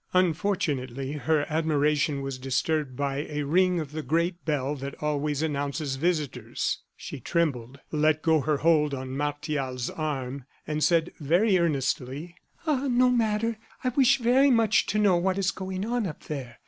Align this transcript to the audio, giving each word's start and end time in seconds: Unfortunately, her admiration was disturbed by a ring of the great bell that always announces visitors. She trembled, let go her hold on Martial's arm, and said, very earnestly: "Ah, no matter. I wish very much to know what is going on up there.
Unfortunately, 0.13 1.11
her 1.11 1.45
admiration 1.47 2.23
was 2.23 2.39
disturbed 2.39 2.95
by 2.95 3.17
a 3.29 3.43
ring 3.43 3.79
of 3.79 3.91
the 3.91 4.01
great 4.01 4.43
bell 4.45 4.73
that 4.75 4.95
always 4.99 5.43
announces 5.43 5.95
visitors. 5.95 6.79
She 6.97 7.19
trembled, 7.19 7.79
let 7.91 8.23
go 8.23 8.39
her 8.41 8.57
hold 8.57 8.95
on 8.95 9.15
Martial's 9.15 9.91
arm, 9.91 10.45
and 10.65 10.83
said, 10.83 11.11
very 11.19 11.59
earnestly: 11.59 12.33
"Ah, 12.65 12.87
no 12.89 13.11
matter. 13.11 13.59
I 13.83 13.89
wish 13.89 14.17
very 14.17 14.49
much 14.49 14.87
to 14.87 14.97
know 14.97 15.17
what 15.17 15.37
is 15.37 15.51
going 15.51 15.85
on 15.85 16.07
up 16.07 16.23
there. 16.23 16.57